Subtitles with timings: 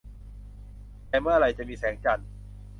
[1.09, 2.27] แต่เมื่อไหร่จะมีแสงจันทร์